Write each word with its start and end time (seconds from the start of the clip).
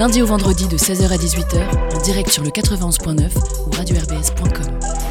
lundi 0.00 0.22
au 0.22 0.26
vendredi 0.26 0.66
de 0.66 0.78
16h 0.78 1.12
à 1.12 1.18
18h, 1.18 1.94
en 1.94 2.00
direct 2.00 2.30
sur 2.30 2.42
le 2.42 2.48
91.9 2.48 3.36
ou 3.66 3.70
radio-rbs.com. 3.76 5.09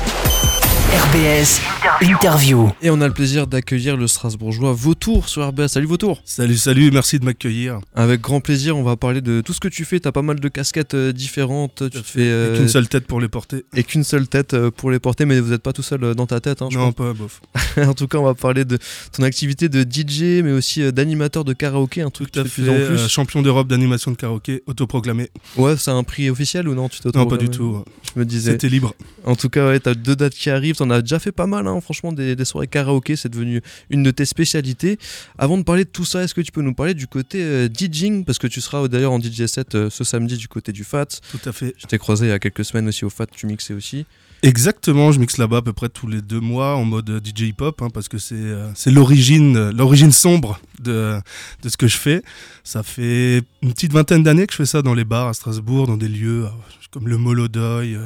RBS 0.89 1.61
Interview. 2.01 2.71
Et 2.81 2.89
on 2.89 2.99
a 2.99 3.07
le 3.07 3.13
plaisir 3.13 3.45
d'accueillir 3.45 3.95
le 3.95 4.07
Strasbourgeois 4.07 4.73
Vautour 4.73 5.29
sur 5.29 5.47
RBS. 5.47 5.67
Salut 5.67 5.85
Vautour 5.85 6.19
Salut, 6.25 6.57
salut, 6.57 6.89
merci 6.89 7.19
de 7.19 7.25
m'accueillir. 7.25 7.79
Avec 7.93 8.21
grand 8.21 8.41
plaisir, 8.41 8.75
on 8.75 8.81
va 8.81 8.95
parler 8.95 9.21
de 9.21 9.41
tout 9.41 9.53
ce 9.53 9.59
que 9.59 9.67
tu 9.67 9.85
fais. 9.85 9.99
Tu 9.99 10.07
as 10.07 10.11
pas 10.11 10.23
mal 10.23 10.39
de 10.39 10.47
casquettes 10.47 10.95
euh, 10.95 11.13
différentes. 11.13 11.83
Tu 11.91 11.99
fais. 12.03 12.21
euh... 12.21 12.57
qu'une 12.57 12.67
seule 12.67 12.87
tête 12.87 13.05
pour 13.05 13.21
les 13.21 13.27
porter. 13.27 13.65
Et 13.75 13.83
qu'une 13.83 14.03
seule 14.03 14.27
tête 14.27 14.55
euh, 14.55 14.71
pour 14.71 14.89
les 14.89 14.97
porter, 14.97 15.25
mais 15.25 15.39
vous 15.39 15.51
n'êtes 15.51 15.61
pas 15.61 15.73
tout 15.73 15.83
seul 15.83 16.03
euh, 16.03 16.13
dans 16.15 16.25
ta 16.25 16.39
tête. 16.39 16.63
Hein, 16.63 16.69
non, 16.71 16.91
pas 16.91 17.13
bof. 17.13 17.39
en 17.77 17.93
tout 17.93 18.07
cas, 18.07 18.17
on 18.17 18.23
va 18.25 18.33
parler 18.33 18.65
de 18.65 18.79
ton 19.15 19.21
activité 19.21 19.69
de 19.69 19.81
DJ, 19.83 20.41
mais 20.43 20.53
aussi 20.53 20.91
d'animateur 20.91 21.43
de 21.43 21.53
karaoké, 21.53 22.01
un 22.01 22.09
truc 22.09 22.31
tout 22.31 22.39
à 22.39 22.45
fait, 22.45 22.67
en 22.67 22.87
plus. 22.87 23.07
champion 23.07 23.43
d'Europe 23.43 23.67
d'animation 23.67 24.09
de 24.09 24.15
karaoké, 24.17 24.63
autoproclamé. 24.65 25.29
Ouais, 25.55 25.77
c'est 25.77 25.91
un 25.91 26.03
prix 26.03 26.31
officiel 26.31 26.67
ou 26.67 26.73
non 26.73 26.89
tu 26.89 26.99
Non, 27.13 27.27
pas 27.27 27.37
du 27.37 27.49
tout. 27.49 27.83
Je 28.15 28.19
me 28.19 28.25
disais. 28.25 28.53
C'était 28.53 28.69
libre. 28.69 28.95
En 29.23 29.35
tout 29.35 29.49
cas, 29.49 29.67
ouais, 29.67 29.79
tu 29.79 29.89
as 29.89 29.93
deux 29.93 30.15
dates 30.15 30.33
qui 30.33 30.49
arrivent. 30.49 30.78
Tu 30.79 30.83
en 30.83 30.91
as 30.91 31.01
déjà 31.01 31.19
fait 31.19 31.33
pas 31.33 31.45
mal, 31.45 31.67
hein, 31.67 31.81
franchement, 31.81 32.13
des, 32.13 32.37
des, 32.37 32.45
soirées 32.45 32.67
karaoké, 32.67 33.17
c'est 33.17 33.27
devenu 33.27 33.61
une 33.89 34.01
de 34.01 34.11
tes 34.11 34.23
spécialités. 34.23 34.97
Avant 35.37 35.57
de 35.57 35.63
parler 35.63 35.83
de 35.83 35.89
tout 35.89 36.05
ça, 36.05 36.23
est-ce 36.23 36.33
que 36.33 36.39
tu 36.39 36.53
peux 36.53 36.61
nous 36.61 36.73
parler 36.73 36.93
du 36.93 37.05
côté 37.05 37.43
euh, 37.43 37.67
DJing 37.67 38.23
Parce 38.23 38.39
que 38.39 38.47
tu 38.47 38.61
seras 38.61 38.87
d'ailleurs 38.87 39.11
en 39.11 39.19
DJ 39.19 39.45
set 39.47 39.75
euh, 39.75 39.89
ce 39.89 40.05
samedi 40.05 40.37
du 40.37 40.47
côté 40.47 40.71
du 40.71 40.85
FAT. 40.85 41.07
Tout 41.31 41.49
à 41.49 41.51
fait. 41.51 41.75
Je 41.77 41.85
t'ai 41.85 41.97
croisé 41.97 42.27
il 42.27 42.29
y 42.29 42.31
a 42.31 42.39
quelques 42.39 42.63
semaines 42.63 42.87
aussi 42.87 43.03
au 43.03 43.09
FAT, 43.09 43.25
tu 43.25 43.45
mixais 43.45 43.73
aussi. 43.73 44.05
Exactement, 44.41 45.11
je 45.11 45.19
mixe 45.19 45.37
là-bas 45.37 45.57
à 45.57 45.61
peu 45.61 45.73
près 45.73 45.89
tous 45.89 46.07
les 46.07 46.21
deux 46.21 46.39
mois 46.39 46.77
en 46.77 46.85
mode 46.85 47.21
DJ 47.25 47.41
hip-hop, 47.41 47.81
hein, 47.81 47.89
parce 47.93 48.07
que 48.07 48.17
c'est 48.17 48.35
euh, 48.35 48.71
l'origine 48.85 50.13
sombre 50.13 50.61
de, 50.79 51.19
de 51.61 51.67
ce 51.67 51.75
que 51.75 51.87
je 51.87 51.97
fais. 51.97 52.23
Ça 52.63 52.83
fait 52.83 53.43
une 53.61 53.73
petite 53.73 53.91
vingtaine 53.91 54.23
d'années 54.23 54.47
que 54.47 54.53
je 54.53 54.57
fais 54.57 54.65
ça 54.65 54.81
dans 54.81 54.93
les 54.93 55.03
bars 55.03 55.27
à 55.27 55.33
Strasbourg, 55.33 55.87
dans 55.87 55.97
des 55.97 56.07
lieux 56.07 56.47
comme 56.89 57.09
le 57.09 57.17
Molodoy. 57.17 57.97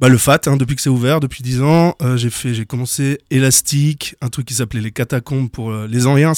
Bah, 0.00 0.08
le 0.08 0.16
FAT, 0.16 0.42
hein, 0.46 0.56
depuis 0.56 0.76
que 0.76 0.82
c'est 0.82 0.90
ouvert, 0.90 1.18
depuis 1.18 1.42
10 1.42 1.60
ans, 1.62 1.96
euh, 2.02 2.16
j'ai 2.16 2.30
fait, 2.30 2.54
j'ai 2.54 2.66
commencé 2.66 3.18
Élastique, 3.30 4.14
un 4.20 4.28
truc 4.28 4.46
qui 4.46 4.54
s'appelait 4.54 4.80
les 4.80 4.92
catacombes 4.92 5.50
pour 5.50 5.72
euh, 5.72 5.88
les 5.88 6.06
Anciens. 6.06 6.34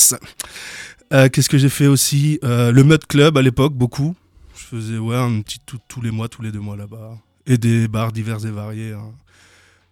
Euh, 1.12 1.28
Qu'est-ce 1.28 1.50
que 1.50 1.58
j'ai 1.58 1.68
fait 1.68 1.86
aussi 1.86 2.38
Le 2.42 2.82
Mud 2.82 3.06
Club 3.06 3.36
à 3.36 3.42
l'époque, 3.42 3.74
beaucoup. 3.74 4.16
Je 4.56 4.64
faisais 4.64 4.96
ouais, 4.96 5.16
un 5.16 5.42
petit 5.42 5.58
tous 5.88 6.00
les 6.00 6.10
mois, 6.10 6.28
tous 6.28 6.40
les 6.40 6.52
deux 6.52 6.60
mois 6.60 6.76
là-bas. 6.76 7.18
Et 7.46 7.58
des 7.58 7.86
bars 7.86 8.12
divers 8.12 8.46
et 8.46 8.50
variés. 8.50 8.92
Hein. 8.92 9.12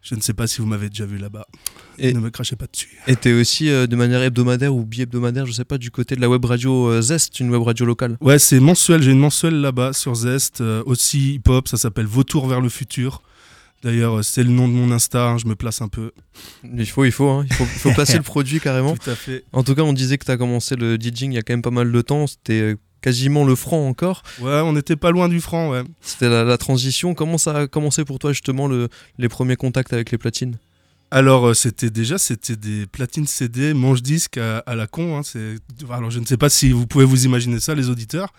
Je 0.01 0.15
ne 0.15 0.21
sais 0.23 0.33
pas 0.33 0.47
si 0.47 0.63
vous 0.63 0.67
m'avez 0.67 0.89
déjà 0.89 1.05
vu 1.05 1.19
là-bas. 1.19 1.47
Et 1.99 2.15
ne 2.15 2.21
me 2.21 2.31
crachez 2.31 2.57
pas 2.57 2.67
dessus. 2.73 2.97
Et 3.07 3.17
tu 3.17 3.29
es 3.29 3.33
aussi 3.39 3.67
de 3.67 3.97
manière 3.97 4.23
hebdomadaire 4.23 4.75
ou 4.75 4.87
bi-hebdomadaire, 4.87 5.45
je 5.45 5.53
sais 5.53 5.65
pas, 5.65 5.77
du 5.77 5.91
côté 5.91 6.17
de 6.17 6.23
la 6.23 6.31
web 6.31 6.43
radio 6.45 7.03
Zest, 7.03 7.39
une 7.41 7.51
web 7.51 7.63
radio 7.63 7.85
locale 7.85 8.17
Ouais, 8.23 8.39
c'est 8.39 8.61
mensuel. 8.61 9.03
J'ai 9.03 9.11
une 9.11 9.19
mensuelle 9.19 9.61
là-bas 9.61 9.93
sur 9.93 10.15
Zest, 10.15 10.63
aussi 10.87 11.35
hip-hop. 11.35 11.69
Ça 11.69 11.77
s'appelle 11.77 12.07
Vautour 12.07 12.47
vers 12.47 12.63
le 12.63 12.71
futur. 12.71 13.23
D'ailleurs, 13.83 14.25
c'est 14.25 14.43
le 14.43 14.51
nom 14.51 14.67
de 14.67 14.73
mon 14.73 14.91
Insta, 14.91 15.29
hein, 15.29 15.39
je 15.39 15.47
me 15.47 15.55
place 15.55 15.81
un 15.83 15.89
peu. 15.89 16.11
Il 16.65 16.87
faut, 16.87 17.05
il 17.05 17.13
faut, 17.13 17.29
hein, 17.29 17.45
il 17.49 17.55
faut, 17.55 17.65
faut 17.65 17.93
placer 17.93 18.17
le 18.17 18.23
produit 18.25 18.59
carrément. 18.59 18.97
Tout 18.97 19.11
à 19.11 19.15
fait. 19.15 19.45
En 19.53 19.63
tout 19.63 19.75
cas, 19.75 19.83
on 19.83 19.93
disait 19.93 20.19
que 20.19 20.25
tu 20.25 20.31
as 20.31 20.37
commencé 20.37 20.75
le 20.75 20.97
DJing 20.97 21.33
il 21.33 21.37
y 21.37 21.39
a 21.39 21.43
quand 21.43 21.53
même 21.53 21.63
pas 21.63 21.71
mal 21.71 21.93
de 21.93 22.01
temps. 22.03 22.27
C'était 22.27 22.77
quasiment 23.01 23.45
le 23.45 23.55
franc 23.55 23.87
encore. 23.87 24.23
Ouais, 24.41 24.61
on 24.61 24.73
n'était 24.73 24.97
pas 24.97 25.11
loin 25.11 25.29
du 25.29 25.41
franc, 25.41 25.71
ouais. 25.71 25.83
C'était 26.01 26.29
la, 26.29 26.45
la, 26.45 26.59
transition. 26.59 27.15
Comment 27.15 27.39
ça 27.39 27.57
a 27.57 27.67
commencé 27.67 28.05
pour 28.05 28.19
toi 28.19 28.33
justement 28.33 28.67
le, 28.67 28.89
les 29.19 29.29
premiers 29.29 29.57
contacts 29.57 29.93
avec 29.93 30.11
les 30.11 30.19
platines? 30.19 30.57
Alors 31.11 31.47
euh, 31.47 31.55
c'était 31.55 31.89
déjà 31.89 32.19
c'était 32.19 32.57
des 32.57 32.87
platines 32.87 33.27
CD 33.27 33.73
manche 33.73 34.03
disque 34.03 34.37
à, 34.37 34.59
à 34.59 34.75
la 34.75 34.87
con. 34.87 35.19
Hein, 35.19 35.23
alors 35.91 36.11
je 36.11 36.19
ne 36.19 36.27
sais 36.27 36.37
pas 36.37 36.51
si 36.51 36.71
vous 36.71 36.87
pouvez 36.87 37.07
vous 37.07 37.25
imaginer 37.25 37.61
ça 37.61 37.75
les 37.75 37.89
auditeurs 37.89 38.33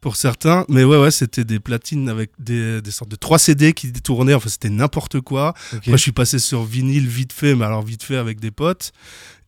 pour 0.00 0.16
certains. 0.16 0.64
Mais 0.68 0.84
ouais, 0.84 0.98
ouais, 0.98 1.10
c'était 1.10 1.44
des 1.44 1.60
platines 1.60 2.08
avec 2.08 2.30
des, 2.38 2.80
des, 2.80 2.90
sortes 2.90 3.10
de 3.10 3.16
3 3.16 3.38
CD 3.38 3.72
qui 3.72 3.92
tournaient. 3.92 4.34
Enfin, 4.34 4.48
c'était 4.48 4.70
n'importe 4.70 5.20
quoi. 5.20 5.54
Okay. 5.72 5.90
Moi, 5.90 5.96
je 5.96 6.02
suis 6.02 6.12
passé 6.12 6.38
sur 6.38 6.64
vinyle 6.64 7.06
vite 7.06 7.32
fait, 7.32 7.54
mais 7.54 7.64
alors 7.64 7.82
vite 7.82 8.02
fait 8.02 8.16
avec 8.16 8.40
des 8.40 8.50
potes. 8.50 8.92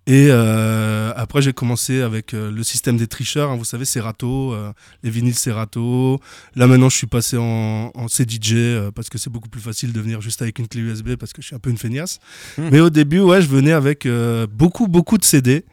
Et 0.07 0.29
euh, 0.31 1.13
après, 1.15 1.43
j'ai 1.43 1.53
commencé 1.53 2.01
avec 2.01 2.35
euh, 2.35 2.51
le 2.51 2.65
système 2.65 2.97
des 2.97 3.07
tricheurs. 3.07 3.51
Hein, 3.51 3.57
vous 3.57 3.65
savez, 3.65 3.85
Serato, 3.85 4.53
euh, 4.53 4.73
les 5.03 5.11
vinyles 5.11 5.37
Serato. 5.37 6.19
Là, 6.57 6.67
maintenant, 6.67 6.89
je 6.89 6.97
suis 6.97 7.07
passé 7.07 7.37
en, 7.37 7.93
en 7.95 8.09
CDJ 8.09 8.55
euh, 8.55 8.91
parce 8.91 9.09
que 9.09 9.19
c'est 9.19 9.31
beaucoup 9.31 9.49
plus 9.49 9.61
facile 9.61 9.93
de 9.93 10.01
venir 10.01 10.21
juste 10.21 10.43
avec 10.43 10.59
une 10.59 10.69
clé 10.69 10.81
USB 10.81 11.15
parce 11.17 11.33
que 11.33 11.43
je 11.43 11.49
suis 11.49 11.55
un 11.55 11.61
peu 11.61 11.71
une 11.71 11.79
feignasse. 11.79 12.19
Mmh. 12.59 12.69
Mais 12.73 12.81
au 12.81 12.91
début, 12.91 13.21
ouais, 13.21 13.43
je 13.43 13.47
venais 13.47 13.73
avec 13.73 14.09
beaucoup, 14.51 14.89
beaucoup 14.89 15.19
de 15.19 15.25
CD. 15.25 15.65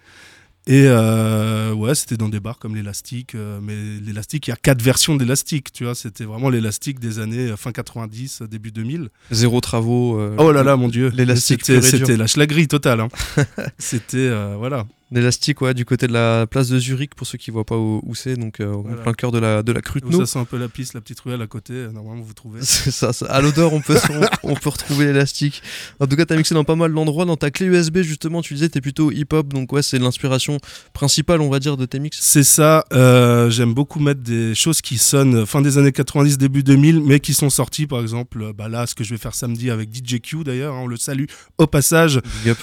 Et 0.68 0.84
euh, 0.86 1.72
ouais, 1.72 1.96
c'était 1.96 2.18
dans 2.18 2.28
des 2.28 2.42
bars 2.42 2.60
comme 2.60 2.76
l'élastique, 2.76 3.36
euh, 3.36 3.60
mais 3.62 3.74
l'élastique, 4.06 4.48
il 4.48 4.50
y 4.50 4.54
a 4.54 4.58
quatre 4.58 4.82
versions 4.82 5.16
d'élastique, 5.16 5.72
tu 5.72 5.86
vois, 5.86 5.96
c'était 5.96 6.26
vraiment 6.26 6.50
l'élastique 6.50 7.00
des 7.00 7.20
années 7.20 7.54
fin 7.56 7.72
90, 7.72 8.42
début 8.42 8.72
2000. 8.72 9.08
Zéro 9.32 9.62
travaux. 9.62 10.20
Euh, 10.20 10.36
oh 10.38 10.52
là 10.52 10.64
là, 10.64 10.76
mon 10.76 10.90
dieu, 10.90 11.10
l'élastique, 11.16 11.66
c'était 11.66 12.18
la 12.18 12.28
schlagerie 12.28 12.68
totale. 12.68 13.00
Hein. 13.00 13.08
c'était, 13.78 14.30
voilà. 14.58 14.86
L'élastique, 15.10 15.62
ouais, 15.62 15.74
du 15.74 15.86
côté 15.86 16.08
de 16.08 16.12
la 16.12 16.48
place 16.48 16.68
de 16.68 16.78
Zurich, 16.80 17.16
pour 17.16 17.26
ceux 17.26 17.38
qui 17.38 17.50
ne 17.50 17.54
voient 17.54 17.64
pas 17.64 17.78
où, 17.78 18.02
où 18.06 18.14
c'est, 18.14 18.36
donc 18.36 18.60
euh, 18.60 18.66
voilà. 18.66 18.98
en 18.98 19.04
plein 19.04 19.14
cœur 19.14 19.32
de 19.32 19.40
la, 19.40 19.64
de 19.64 19.72
la. 19.72 19.80
Ça 20.12 20.26
sent 20.26 20.40
un 20.40 20.44
peu 20.44 20.58
la 20.58 20.68
piste, 20.68 20.96
la 20.96 21.02
petite 21.02 21.22
ruelle 21.22 21.42
à 21.42 21.48
côté, 21.48 21.74
euh, 21.74 21.92
normalement 21.94 22.24
vous 22.24 22.34
trouvez. 22.34 22.60
c'est 22.64 22.92
ça, 22.92 23.14
ça, 23.14 23.26
à 23.28 23.40
l'odeur, 23.40 23.72
on 23.72 23.80
peut, 23.80 23.96
on, 24.44 24.52
on, 24.52 24.56
peut 24.56 24.68
retrouver 24.68 25.06
l'élastique. 25.06 25.64
En 26.02 26.08
tout 26.08 26.18
cas, 26.18 26.26
tu 26.26 26.34
as 26.34 26.36
mixé 26.36 26.54
dans 26.54 26.66
pas 26.66 26.76
mal 26.76 26.94
d'endroits. 26.94 27.24
Dans 27.24 27.38
ta 27.38 27.52
clé 27.52 27.68
USB, 27.68 28.00
justement, 28.02 28.42
tu 28.42 28.54
disais, 28.54 28.68
tu 28.68 28.80
es 28.80 28.82
plutôt 28.82 29.10
hip-hop, 29.12 29.48
donc 29.48 29.72
ouais, 29.72 29.82
c'est 29.82 29.98
l'inspiration 29.98 30.58
principale, 30.92 31.40
on 31.40 31.50
va 31.50 31.60
dire, 31.60 31.78
de 31.78 31.86
tes 31.86 32.00
mix. 32.00 32.20
C'est 32.22 32.44
ça, 32.44 32.84
euh, 32.92 33.50
j'aime 33.50 33.74
beaucoup 33.74 34.02
mettre 34.02 34.22
des 34.22 34.56
choses 34.56 34.82
qui 34.82 34.98
sonnent 34.98 35.46
fin 35.46 35.62
des 35.62 35.78
années 35.78 35.94
90, 35.94 36.38
début 36.38 36.64
2000, 36.64 37.00
mais 37.00 37.22
qui 37.22 37.34
sont 37.34 37.50
sorties, 37.50 37.88
par 37.88 38.02
exemple, 38.02 38.52
bah 38.54 38.68
là, 38.68 38.86
ce 38.86 38.94
que 38.94 39.06
je 39.06 39.12
vais 39.12 39.18
faire 39.18 39.36
samedi 39.36 39.72
avec 39.72 39.90
DJ 39.96 40.20
Q 40.20 40.44
d'ailleurs, 40.44 40.76
hein, 40.76 40.82
on 40.84 40.88
le 40.88 40.98
salue 40.98 41.26
au 41.58 41.66
passage. 41.66 42.20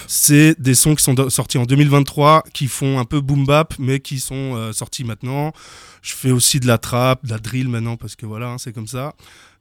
C'est 0.07 0.61
des 0.61 0.75
sons 0.75 0.93
qui 0.93 1.03
sont 1.03 1.29
sortis 1.31 1.57
en 1.57 1.65
2023, 1.65 2.34
qui 2.53 2.67
font 2.67 2.99
un 2.99 3.05
peu 3.05 3.21
boom 3.21 3.45
bap, 3.45 3.73
mais 3.79 3.99
qui 3.99 4.19
sont 4.19 4.55
euh, 4.55 4.73
sortis 4.73 5.03
maintenant. 5.03 5.53
Je 6.01 6.13
fais 6.13 6.31
aussi 6.31 6.59
de 6.59 6.67
la 6.67 6.77
trap, 6.77 7.25
de 7.25 7.31
la 7.31 7.39
drill 7.39 7.67
maintenant, 7.69 7.97
parce 7.97 8.15
que 8.15 8.25
voilà, 8.25 8.49
hein, 8.49 8.57
c'est 8.57 8.73
comme 8.73 8.87
ça. 8.87 9.13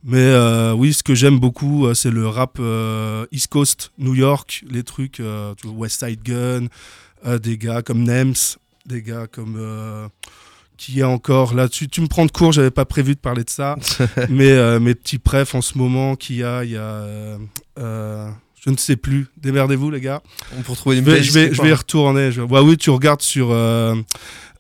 Mais 0.02 0.18
euh, 0.18 0.72
oui, 0.72 0.92
ce 0.92 1.02
que 1.02 1.14
j'aime 1.14 1.38
beaucoup, 1.38 1.86
euh, 1.86 1.94
c'est 1.94 2.10
le 2.10 2.28
rap 2.28 2.58
euh, 2.60 3.26
East 3.32 3.48
Coast, 3.48 3.92
New 3.98 4.14
York, 4.14 4.64
les 4.68 4.82
trucs, 4.82 5.22
West 5.64 6.04
Side 6.04 6.22
Gun, 6.22 6.66
des 7.38 7.56
gars 7.56 7.82
comme 7.82 8.02
Nems, 8.02 8.34
des 8.86 9.02
gars 9.02 9.26
comme 9.26 10.10
qui 10.76 11.00
est 11.00 11.04
encore 11.04 11.54
là 11.54 11.68
tu, 11.68 11.88
tu 11.88 12.00
me 12.00 12.08
prends 12.08 12.26
de 12.26 12.32
court 12.32 12.52
j'avais 12.52 12.70
pas 12.70 12.84
prévu 12.84 13.14
de 13.14 13.20
parler 13.20 13.44
de 13.44 13.50
ça 13.50 13.76
mais 14.28 14.50
euh, 14.50 14.80
mes 14.80 14.94
petits 14.94 15.18
prefs 15.18 15.54
en 15.54 15.62
ce 15.62 15.78
moment 15.78 16.16
qu'il 16.16 16.36
y 16.36 16.44
a 16.44 16.64
il 16.64 16.70
y 16.72 16.76
a 16.76 17.06
euh, 17.78 18.28
je 18.64 18.70
ne 18.70 18.76
sais 18.76 18.96
plus 18.96 19.26
démerdez-vous 19.36 19.90
les 19.90 20.00
gars 20.00 20.22
on 20.56 20.62
peut 20.62 20.72
retrouver 20.72 20.98
une 20.98 21.04
je 21.04 21.10
vais, 21.10 21.22
je 21.22 21.32
vais, 21.32 21.54
je 21.54 21.62
vais 21.62 21.70
y 21.70 21.74
retourner 21.74 22.32
je... 22.32 22.40
ouais, 22.40 22.60
oui 22.60 22.76
tu 22.76 22.90
regardes 22.90 23.22
sur 23.22 23.50
euh, 23.50 23.94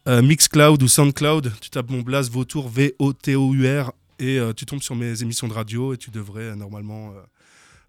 Mixcloud 0.06 0.82
ou 0.82 0.88
Soundcloud 0.88 1.52
tu 1.60 1.70
tapes 1.70 1.90
mon 1.90 2.00
blast 2.00 2.30
Vautour 2.30 2.68
V-O-T-O-U-R 2.68 3.92
et 4.20 4.38
tu 4.56 4.66
tombes 4.66 4.82
sur 4.82 4.94
mes 4.94 5.22
émissions 5.22 5.48
de 5.48 5.52
radio 5.52 5.94
et 5.94 5.96
tu 5.96 6.10
devrais 6.10 6.54
normalement 6.56 7.12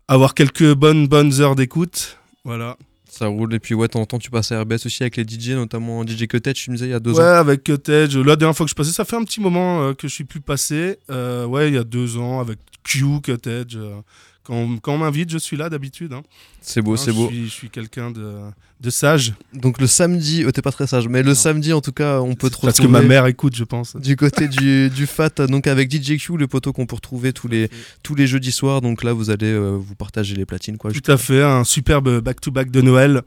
avoir 0.07 0.33
quelques 0.33 0.73
bonnes 0.73 1.07
bonnes 1.07 1.39
heures 1.41 1.55
d'écoute 1.55 2.17
voilà 2.43 2.77
ça 3.15 3.27
roule. 3.27 3.53
Et 3.53 3.59
puis, 3.59 3.73
ouais, 3.73 3.87
t'entends, 3.87 4.19
tu 4.19 4.29
passes 4.29 4.51
à 4.51 4.61
RBS 4.61 4.85
aussi 4.85 5.03
avec 5.03 5.15
les 5.15 5.23
DJ, 5.23 5.51
notamment 5.51 6.05
DJ 6.05 6.27
Cottage, 6.27 6.55
tu 6.55 6.71
me 6.71 6.75
disais 6.75 6.87
il 6.87 6.91
y 6.91 6.93
a 6.93 6.99
deux 6.99 7.13
ouais, 7.13 7.19
ans. 7.19 7.23
Ouais, 7.23 7.37
avec 7.37 7.63
Cottage. 7.63 8.17
La 8.17 8.35
dernière 8.35 8.55
fois 8.55 8.65
que 8.65 8.69
je 8.69 8.75
passais, 8.75 8.91
ça 8.91 9.05
fait 9.05 9.15
un 9.15 9.23
petit 9.23 9.39
moment 9.39 9.81
euh, 9.81 9.93
que 9.93 10.09
je 10.09 10.13
suis 10.13 10.25
plus 10.25 10.41
passé. 10.41 10.99
Euh, 11.09 11.45
ouais, 11.45 11.69
il 11.69 11.75
y 11.75 11.77
a 11.77 11.85
deux 11.85 12.17
ans 12.17 12.41
avec 12.41 12.59
Q, 12.83 13.21
Cottage. 13.23 13.77
Euh, 13.77 14.01
quand, 14.45 14.77
quand 14.81 14.93
on 14.93 14.97
m'invite, 14.99 15.29
je 15.31 15.37
suis 15.37 15.57
là 15.57 15.69
d'habitude. 15.69 16.13
Hein. 16.13 16.21
C'est 16.61 16.81
beau, 16.81 16.93
Hein, 16.93 16.97
c'est 16.97 17.11
beau. 17.11 17.27
Suis, 17.27 17.45
je 17.45 17.51
suis 17.51 17.69
quelqu'un 17.69 18.11
de, 18.11 18.33
de 18.79 18.89
sage. 18.89 19.33
Donc, 19.53 19.81
le 19.81 19.87
samedi, 19.87 20.43
oh, 20.47 20.51
t'es 20.51 20.61
pas 20.61 20.71
très 20.71 20.87
sage, 20.87 21.07
mais 21.07 21.21
le 21.23 21.29
Non. 21.29 21.35
samedi, 21.35 21.73
en 21.73 21.81
tout 21.81 21.91
cas, 21.91 22.19
on 22.21 22.35
peut 22.35 22.49
te 22.49 22.59
Parce 22.61 22.79
que 22.79 22.87
ma 22.87 23.01
mère 23.01 23.25
écoute, 23.25 23.55
je 23.55 23.63
pense. 23.63 23.95
Du 23.95 24.15
côté 24.15 24.47
du, 24.47 24.89
du 24.89 25.05
FAT, 25.07 25.47
donc 25.47 25.67
avec 25.67 25.91
DJ 25.91 26.17
Q, 26.17 26.37
le 26.37 26.47
poteau 26.47 26.71
qu'on 26.73 26.85
peut 26.85 26.95
retrouver 26.95 27.33
tous 27.33 27.47
les, 27.47 27.69
tous 28.03 28.15
les 28.15 28.27
jeudis 28.27 28.51
soirs. 28.51 28.81
Donc 28.81 29.03
là, 29.03 29.13
vous 29.13 29.29
allez 29.29 29.51
euh, 29.51 29.71
vous 29.79 29.95
partager 29.95 30.35
les 30.35 30.45
platines, 30.45 30.77
quoi. 30.77 30.91
Tout 30.91 31.11
à 31.11 31.17
fait, 31.17 31.41
un 31.43 31.63
superbe 31.63 32.19
back-to-back 32.21 32.71
de 32.71 32.81
Noël. 32.81 33.21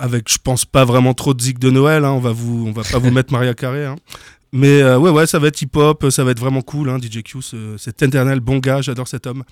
Avec, 0.00 0.28
je 0.30 0.38
pense, 0.42 0.64
pas 0.64 0.84
vraiment 0.84 1.14
trop 1.14 1.34
de 1.34 1.40
zik 1.40 1.60
de 1.60 1.70
Noël. 1.70 2.04
Hein. 2.04 2.10
On 2.10 2.18
va 2.18 2.32
vous, 2.32 2.66
on 2.66 2.72
va 2.72 2.82
pas 2.82 2.98
vous 2.98 3.12
mettre 3.12 3.32
Maria 3.32 3.54
Carré. 3.54 3.86
Hein. 3.86 3.94
Mais 4.52 4.82
euh, 4.82 4.98
ouais, 4.98 5.10
ouais, 5.10 5.26
ça 5.26 5.38
va 5.38 5.48
être 5.48 5.62
hip-hop, 5.62 6.06
ça 6.10 6.24
va 6.24 6.32
être 6.32 6.40
vraiment 6.40 6.62
cool. 6.62 6.88
Hein. 6.90 6.98
DJ 7.00 7.22
Q, 7.22 7.42
ce- 7.42 7.76
cet 7.78 8.02
éternel 8.02 8.40
bon 8.40 8.58
gars, 8.58 8.80
j'adore 8.82 9.06
cet 9.08 9.26
homme. 9.28 9.44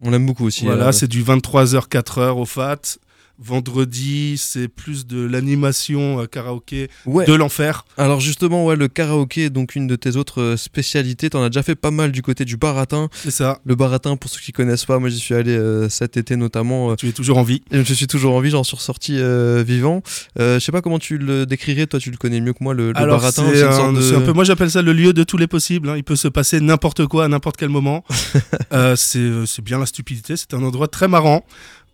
On 0.00 0.10
l'aime 0.10 0.26
beaucoup 0.26 0.44
aussi. 0.44 0.64
Voilà, 0.64 0.88
euh, 0.88 0.92
c'est 0.92 1.08
du 1.08 1.22
23h, 1.22 1.88
4h 1.88 2.38
au 2.38 2.44
FAT. 2.44 2.98
Vendredi, 3.40 4.36
c'est 4.36 4.68
plus 4.68 5.06
de 5.06 5.24
l'animation 5.24 6.20
euh, 6.20 6.26
karaoké 6.26 6.88
Ouais. 7.06 7.24
de 7.24 7.32
l'enfer. 7.34 7.84
Alors 7.96 8.20
justement, 8.20 8.64
ouais, 8.66 8.76
le 8.76 8.88
karaoké 8.88 9.44
est 9.44 9.50
donc 9.50 9.74
une 9.76 9.86
de 9.86 9.96
tes 9.96 10.16
autres 10.16 10.40
euh, 10.42 10.56
spécialités. 10.56 11.30
T'en 11.30 11.42
as 11.42 11.48
déjà 11.48 11.62
fait 11.62 11.74
pas 11.76 11.90
mal 11.90 12.10
du 12.12 12.20
côté 12.22 12.44
du 12.44 12.56
baratin. 12.56 13.08
C'est 13.14 13.30
ça. 13.30 13.60
Le 13.64 13.74
baratin, 13.74 14.16
pour 14.16 14.30
ceux 14.30 14.40
qui 14.40 14.52
connaissent 14.52 14.84
pas, 14.84 14.98
moi 14.98 15.08
j'y 15.08 15.18
suis 15.18 15.34
allé 15.34 15.52
euh, 15.52 15.88
cet 15.88 16.16
été 16.16 16.36
notamment. 16.36 16.90
euh, 16.90 16.94
Tu 16.96 17.08
es 17.08 17.12
toujours 17.12 17.38
en 17.38 17.42
vie. 17.42 17.62
je 17.70 17.94
suis 17.94 18.06
toujours 18.06 18.34
en 18.34 18.40
vie, 18.40 18.50
j'en 18.50 18.64
suis 18.64 18.76
ressorti 18.76 19.16
euh, 19.18 19.62
vivant. 19.66 20.02
Je 20.38 20.58
sais 20.58 20.72
pas 20.72 20.80
comment 20.82 20.98
tu 20.98 21.16
le 21.18 21.46
décrirais, 21.46 21.86
toi 21.86 22.00
tu 22.00 22.10
le 22.10 22.16
connais 22.16 22.40
mieux 22.40 22.52
que 22.52 22.62
moi, 22.64 22.74
le, 22.74 22.88
le 22.92 22.96
Alors, 22.98 23.18
baratin. 23.20 23.44
c'est 23.54 23.62
un, 23.62 23.92
de- 23.92 24.24
peu, 24.24 24.32
moi 24.32 24.44
j'appelle 24.44 24.70
ça 24.70 24.82
le 24.82 24.92
lieu 24.92 25.12
de 25.12 25.22
tous 25.22 25.36
les 25.36 25.46
possibles. 25.46 25.88
hein. 25.88 25.94
Il 25.96 26.04
peut 26.04 26.16
se 26.16 26.28
passer 26.28 26.60
n'importe 26.60 27.06
quoi 27.06 27.24
à 27.24 27.28
n'importe 27.28 27.56
quel 27.56 27.68
moment. 27.68 28.04
C'est 28.96 29.62
bien 29.62 29.78
la 29.78 29.86
stupidité. 29.86 30.36
C'est 30.36 30.54
un 30.54 30.62
endroit 30.62 30.88
très 30.88 31.08
marrant 31.08 31.44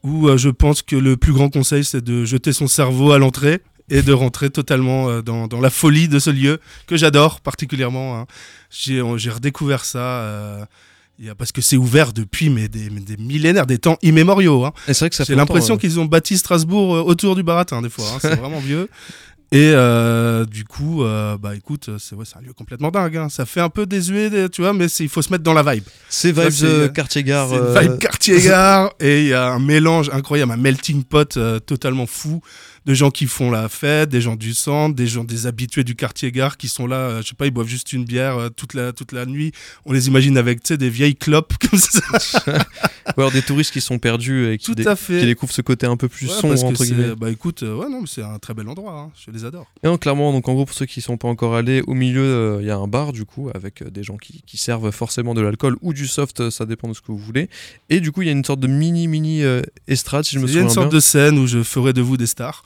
où 0.04 0.28
euh, 0.28 0.36
je 0.36 0.50
pense 0.50 0.82
que 0.82 0.94
le 0.94 1.16
plus 1.16 1.32
grand 1.32 1.48
conseil, 1.48 1.82
c'est 1.84 2.04
de 2.04 2.24
jeter 2.24 2.52
son 2.52 2.68
cerveau 2.68 3.10
à 3.10 3.18
l'entrée 3.18 3.60
et 3.90 4.02
de 4.02 4.12
rentrer 4.12 4.48
totalement 4.50 5.08
euh, 5.08 5.20
dans, 5.22 5.46
dans 5.48 5.60
la 5.60 5.70
folie 5.70 6.06
de 6.08 6.18
ce 6.18 6.30
lieu 6.30 6.60
que 6.86 6.96
j'adore 6.96 7.40
particulièrement. 7.40 8.20
hein. 8.20 8.26
J'ai 8.70 9.00
euh, 9.00 9.16
j'ai 9.18 9.30
redécouvert 9.30 9.84
ça. 9.84 9.98
euh, 9.98 10.64
parce 11.38 11.52
que 11.52 11.60
c'est 11.60 11.76
ouvert 11.76 12.12
depuis 12.12 12.50
mais 12.50 12.66
des, 12.68 12.90
mais 12.90 13.00
des 13.00 13.16
millénaires, 13.16 13.66
des 13.66 13.78
temps 13.78 13.96
immémoriaux. 14.02 14.64
hein. 14.64 14.72
Et 14.88 14.94
c'est 14.94 15.00
vrai 15.04 15.10
que 15.10 15.16
ça 15.16 15.24
fait 15.24 15.32
J'ai 15.32 15.36
l'impression 15.36 15.76
qu'ils 15.78 16.00
ont 16.00 16.06
bâti 16.06 16.36
Strasbourg 16.38 17.06
autour 17.06 17.36
du 17.36 17.42
baratin 17.42 17.82
des 17.82 17.88
fois. 17.90 18.06
hein. 18.14 18.18
C'est 18.20 18.34
vraiment 18.36 18.58
vieux. 18.60 18.88
Et 19.54 19.70
euh, 19.72 20.44
du 20.44 20.64
coup, 20.64 21.04
euh, 21.04 21.38
bah 21.38 21.54
écoute, 21.54 21.88
c'est 22.00 22.16
ouais, 22.16 22.24
un 22.36 22.40
lieu 22.42 22.52
complètement 22.52 22.90
dingue. 22.90 23.16
hein. 23.16 23.28
Ça 23.28 23.46
fait 23.46 23.60
un 23.60 23.68
peu 23.68 23.86
désuet, 23.86 24.48
tu 24.50 24.62
vois, 24.62 24.72
mais 24.72 24.86
il 24.86 25.08
faut 25.08 25.22
se 25.22 25.30
mettre 25.30 25.44
dans 25.44 25.54
la 25.54 25.62
vibe. 25.62 25.84
C'est 26.08 26.32
vibes 26.32 26.92
quartier-gare. 26.92 27.48
C'est 27.50 27.54
euh, 27.56 27.80
vibe 27.80 27.98
quartier-gare 27.98 28.90
et 29.00 29.22
il 29.22 29.28
y 29.28 29.32
a 29.32 29.52
un 29.52 29.60
mélange 29.60 30.10
incroyable, 30.12 30.50
un 30.50 30.56
melting 30.56 31.04
pot 31.04 31.38
totalement 31.66 32.06
fou 32.06 32.40
de 32.84 32.92
gens 32.92 33.10
qui 33.10 33.24
font 33.26 33.50
la 33.50 33.70
fête, 33.70 34.10
des 34.10 34.20
gens 34.20 34.36
du 34.36 34.52
centre, 34.52 34.94
des 34.94 35.06
gens 35.06 35.24
des 35.24 35.46
habitués 35.46 35.84
du 35.84 35.94
quartier-gare 35.94 36.58
qui 36.58 36.68
sont 36.68 36.86
là, 36.86 36.96
euh, 36.96 37.22
je 37.22 37.28
sais 37.28 37.34
pas, 37.34 37.46
ils 37.46 37.50
boivent 37.50 37.66
juste 37.66 37.94
une 37.94 38.04
bière 38.04 38.36
euh, 38.36 38.48
toute 38.50 38.74
la 38.74 38.92
toute 38.92 39.12
la 39.12 39.24
nuit. 39.24 39.52
On 39.86 39.92
les 39.92 40.08
imagine 40.08 40.36
avec 40.36 40.62
tu 40.62 40.68
sais 40.68 40.76
des 40.76 40.90
vieilles 40.90 41.16
clopes 41.16 41.54
comme 41.70 41.78
ça. 41.78 42.00
Ou 43.16 43.20
alors 43.20 43.30
des 43.32 43.40
touristes 43.40 43.72
qui 43.72 43.80
sont 43.80 43.98
perdus 43.98 44.48
et 44.50 44.58
qui, 44.58 44.66
Tout 44.66 44.74
dé- 44.74 44.86
à 44.86 44.96
fait. 44.96 45.20
qui 45.20 45.24
découvrent 45.26 45.54
ce 45.54 45.62
côté 45.62 45.86
un 45.86 45.96
peu 45.96 46.08
plus 46.08 46.26
Ouais, 46.28 46.34
sombre, 46.40 46.62
entre 46.64 46.84
guillemets. 46.84 47.14
bah 47.16 47.30
écoute, 47.30 47.62
euh, 47.62 47.74
ouais 47.74 47.88
non, 47.88 48.00
mais 48.02 48.06
c'est 48.06 48.22
un 48.22 48.38
très 48.38 48.52
bel 48.52 48.68
endroit. 48.68 48.92
hein. 48.98 49.10
Je 49.24 49.30
les 49.30 49.43
adore. 49.44 49.66
Et 49.82 49.86
non, 49.86 49.98
clairement, 49.98 50.32
donc 50.32 50.48
en 50.48 50.54
gros, 50.54 50.64
pour 50.64 50.74
ceux 50.74 50.86
qui 50.86 51.00
sont 51.00 51.16
pas 51.16 51.28
encore 51.28 51.54
allés, 51.54 51.82
au 51.86 51.94
milieu, 51.94 52.22
euh, 52.22 52.58
il 52.60 52.66
y 52.66 52.70
a 52.70 52.76
un 52.76 52.86
bar, 52.88 53.12
du 53.12 53.24
coup, 53.24 53.50
avec 53.54 53.82
euh, 53.82 53.90
des 53.90 54.02
gens 54.02 54.16
qui, 54.16 54.42
qui 54.46 54.56
servent 54.56 54.90
forcément 54.90 55.34
de 55.34 55.40
l'alcool 55.40 55.76
ou 55.82 55.92
du 55.92 56.06
soft, 56.06 56.40
euh, 56.40 56.50
ça 56.50 56.66
dépend 56.66 56.88
de 56.88 56.94
ce 56.94 57.00
que 57.00 57.12
vous 57.12 57.18
voulez. 57.18 57.48
Et 57.90 58.00
du 58.00 58.12
coup, 58.12 58.22
il 58.22 58.26
y 58.26 58.30
a 58.30 58.32
une 58.32 58.44
sorte 58.44 58.60
de 58.60 58.66
mini, 58.68 59.08
mini 59.08 59.42
euh, 59.42 59.62
estrade, 59.88 60.24
si 60.24 60.34
je 60.34 60.40
me 60.40 60.44
Il 60.44 60.48
y 60.48 60.50
a 60.50 60.52
souviens 60.54 60.68
une 60.68 60.74
sorte 60.74 60.88
bien. 60.88 60.96
de 60.96 61.00
scène 61.00 61.38
où 61.38 61.46
je 61.46 61.62
ferai 61.62 61.92
de 61.92 62.00
vous 62.02 62.16
des 62.16 62.26
stars. 62.26 62.64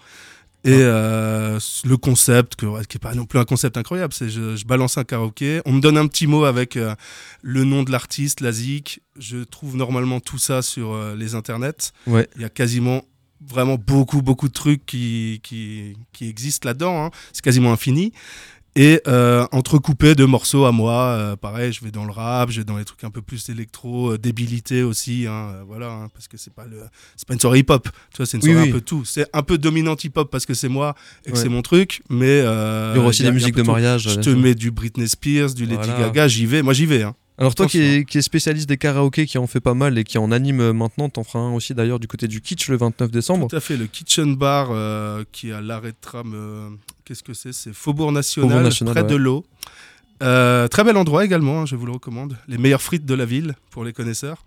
Et 0.65 0.73
Ah. 0.73 0.75
euh, 0.75 1.61
le 1.85 1.97
concept, 1.97 2.57
que, 2.57 2.67
qui 2.87 2.97
n'est 2.97 3.01
pas 3.01 3.15
non 3.15 3.27
plus 3.27 3.39
un 3.39 3.45
concept 3.45 3.77
incroyable, 3.77 4.13
c'est 4.13 4.29
je, 4.29 4.57
je 4.57 4.65
balance 4.67 4.99
un 4.99 5.05
karaoké, 5.05 5.61
on 5.67 5.73
me 5.73 5.81
donne 5.81 5.97
un 5.97 6.09
petit 6.09 6.27
mot 6.27 6.45
avec 6.45 6.77
euh, 6.77 6.95
le 7.43 7.63
nom 7.63 7.85
de 7.85 7.93
l'artiste, 7.93 8.41
la 8.41 8.51
zik. 8.51 9.01
Je 9.19 9.45
trouve 9.45 9.77
normalement 9.77 10.19
tout 10.19 10.37
ça 10.39 10.61
sur 10.63 10.93
euh, 10.93 11.15
les 11.15 11.37
internets. 11.37 11.93
Ouais. 12.09 12.29
Il 12.35 12.43
y 12.43 12.45
a 12.45 12.49
quasiment 12.49 13.03
vraiment 13.47 13.77
beaucoup, 13.77 14.23
beaucoup 14.23 14.49
de 14.49 14.53
trucs 14.53 14.85
qui, 14.87 15.41
qui, 15.43 15.97
qui 16.13 16.29
existent 16.29 16.69
là-dedans. 16.69 17.05
hein. 17.07 17.11
C'est 17.33 17.43
quasiment 17.43 17.73
infini. 17.73 18.13
Et 18.77 19.01
euh, 19.09 19.45
entrecoupé 19.51 20.15
de 20.15 20.25
morceaux 20.25 20.65
à 20.65 20.71
moi, 20.71 20.95
euh, 21.19 21.37
pareil, 21.37 21.73
je 21.73 21.83
vais 21.85 21.91
dans 21.91 22.05
le 22.05 22.13
rap, 22.13 22.51
je 22.51 22.61
vais 22.61 22.65
dans 22.65 22.77
les 22.77 22.85
trucs 22.85 23.03
un 23.03 23.11
peu 23.11 23.23
plus 23.23 23.49
électro, 23.49 24.13
euh, 24.13 24.19
débilité 24.19 24.85
aussi, 24.85 25.27
hein, 25.27 25.65
voilà, 25.67 25.91
hein, 25.91 26.09
parce 26.15 26.29
que 26.29 26.37
c'est 26.37 26.53
pas 26.53 26.65
le, 26.65 26.83
c'est 27.17 27.27
pas 27.27 27.35
une 27.35 27.41
soirée 27.41 27.59
hip-hop, 27.61 27.89
tu 28.13 28.19
vois, 28.19 28.27
c'est 28.27 28.37
une 28.37 28.43
soirée 28.45 28.63
oui. 28.63 28.69
un 28.69 28.73
peu 28.73 28.81
tout. 28.81 29.05
C'est 29.05 29.27
un 29.33 29.43
peu 29.43 29.59
dominante 29.59 30.05
hip-hop 30.05 30.31
parce 30.31 30.47
que 30.47 30.55
c'est 30.55 30.69
moi 30.69 30.95
et 31.27 31.31
que 31.31 31.37
Ouais. 31.37 31.43
c'est 31.43 31.49
mon 31.49 31.63
truc, 31.63 32.03
mais 32.09 32.39
Il 32.39 32.45
y 32.45 32.99
aura 32.99 33.09
aussi 33.09 33.25
des 33.25 33.33
musiques 33.33 33.57
de 33.57 33.63
tout. 33.63 33.67
mariage. 33.67 34.09
Je 34.11 34.21
te 34.21 34.31
mets 34.31 34.55
du 34.55 34.71
Britney 34.71 35.09
Spears, 35.09 35.55
du 35.55 35.65
Lady 35.65 35.75
Voilà. 35.83 35.99
Gaga, 35.99 36.29
j'y 36.29 36.47
vais, 36.47 36.63
moi 36.63 36.73
j'y 36.73 36.87
vais. 36.87 37.03
Hein. 37.03 37.17
Alors 37.39 37.55
toi 37.55 37.67
qui 37.67 37.79
Attention. 37.79 38.01
es, 38.01 38.05
qui 38.05 38.19
es 38.19 38.23
spécialiste 38.23 38.69
des 38.69 38.77
karaokés, 38.79 39.27
qui 39.27 39.39
en 39.39 39.47
fait 39.47 39.61
pas 39.61 39.75
mal 39.75 39.97
et 39.97 40.05
qui 40.05 40.19
en 40.19 40.33
anime 40.33 40.61
euh, 40.61 40.73
maintenant, 40.73 41.09
t'en 41.09 41.23
feras 41.23 41.39
un 41.39 41.53
aussi 41.55 41.73
d'ailleurs 41.73 42.01
du 42.01 42.09
côté 42.09 42.27
du 42.27 42.41
Kitsch 42.41 42.69
le 42.69 42.77
29 42.77 43.11
décembre. 43.13 43.47
Tout 43.49 43.57
à 43.57 43.61
fait, 43.61 43.77
le 43.77 43.87
Kitchen 43.87 44.35
Bar 44.35 44.69
euh, 44.73 45.23
qui 45.31 45.51
est 45.51 45.53
à 45.53 45.61
l'arrêt 45.61 45.93
de 45.93 45.97
tram, 46.01 46.33
euh, 46.35 46.69
qu'est-ce 47.05 47.23
que 47.23 47.35
c'est? 47.35 47.53
C'est 47.53 47.73
Faubourg 47.73 48.11
National, 48.11 48.51
Faubourg 48.51 48.65
National, 48.65 48.93
près 48.95 49.03
ouais. 49.03 49.09
de 49.09 49.17
l'eau. 49.17 49.45
Euh, 50.21 50.67
très 50.67 50.83
bel 50.83 50.97
endroit 50.97 51.25
également, 51.25 51.61
hein, 51.61 51.67
je 51.67 51.77
vous 51.77 51.87
le 51.87 51.93
recommande. 51.93 52.37
Les 52.49 52.59
meilleures 52.59 52.83
frites 52.83 53.07
de 53.07 53.15
la 53.15 53.25
ville 53.25 53.55
pour 53.71 53.85
les 53.85 53.93
connaisseurs. 53.93 54.45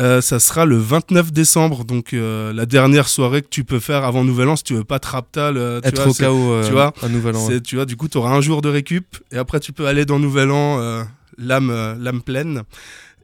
Euh, 0.00 0.20
ça 0.20 0.38
sera 0.38 0.64
le 0.64 0.76
29 0.76 1.32
décembre, 1.32 1.84
donc 1.84 2.12
euh, 2.14 2.52
la 2.52 2.66
dernière 2.66 3.08
soirée 3.08 3.42
que 3.42 3.48
tu 3.48 3.64
peux 3.64 3.80
faire 3.80 4.04
avant 4.04 4.22
Nouvel 4.24 4.48
An 4.48 4.54
si 4.56 4.62
tu 4.62 4.74
veux 4.74 4.84
pas 4.84 4.98
te 5.00 5.08
raptal. 5.08 5.56
euh, 5.56 5.80
tu 5.80 5.88
Être 5.88 6.02
vois, 6.02 6.10
au 6.10 6.14
chaos 6.14 6.62
tu 6.64 6.70
vois, 6.72 6.92
à 7.02 7.08
Nouvel 7.08 7.34
An. 7.36 7.46
ouais. 7.48 7.60
tu 7.60 7.74
vois, 7.76 7.84
du 7.84 7.96
coup, 7.96 8.06
tu 8.08 8.16
auras 8.16 8.30
un 8.32 8.40
jour 8.40 8.60
de 8.62 8.68
récup 8.68 9.16
et 9.32 9.36
après 9.38 9.58
tu 9.60 9.72
peux 9.72 9.86
aller 9.86 10.04
dans 10.04 10.18
Nouvel 10.20 10.50
An, 10.52 11.04
l'âme, 11.38 11.70
euh, 11.70 11.94
l'âme 11.98 12.20
pleine. 12.22 12.62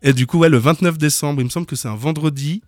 Et 0.03 0.13
du 0.13 0.27
coup, 0.27 0.39
ouais, 0.39 0.49
le 0.49 0.59
29 0.59 0.97
décembre, 0.99 1.41
il 1.41 1.45
me 1.45 1.51
semble 1.51 1.67
que 1.67 1.77
c'est 1.77 1.89
un 1.89 1.97
vendredi. 1.97 2.63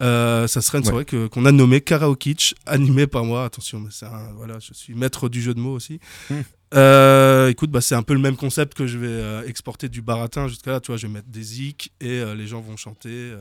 euh, 0.00 0.46
ça 0.46 0.60
serait 0.60 0.78
une 0.78 0.84
soirée 0.84 1.04
que- 1.04 1.26
qu'on 1.26 1.44
a 1.44 1.50
nommée 1.50 1.80
Karaokitch, 1.80 2.54
animée 2.66 3.08
par 3.08 3.24
moi. 3.24 3.44
Attention, 3.44 3.80
mais 3.80 3.90
un- 4.06 4.32
voilà, 4.36 4.58
je 4.60 4.72
suis 4.72 4.94
maître 4.94 5.28
du 5.28 5.42
jeu 5.42 5.54
de 5.54 5.58
mots 5.60 5.72
aussi. 5.74 5.98
Hmm. 6.30 6.34
Euh, 6.74 7.48
écoute, 7.48 7.70
bah, 7.72 7.80
c'est 7.80 7.96
un 7.96 8.04
peu 8.04 8.14
le 8.14 8.20
même 8.20 8.36
concept 8.36 8.74
que 8.74 8.86
je 8.86 8.96
vais 8.96 9.08
euh, 9.08 9.42
exporter 9.44 9.88
du 9.88 10.00
baratin 10.00 10.46
jusqu'à 10.46 10.70
là. 10.70 10.80
Tu 10.80 10.92
vois, 10.92 10.98
je 10.98 11.08
vais 11.08 11.12
mettre 11.12 11.26
des 11.28 11.42
zik 11.42 11.92
et 12.00 12.22
les 12.36 12.46
gens 12.46 12.60
vont 12.60 12.76
chanter. 12.76 13.32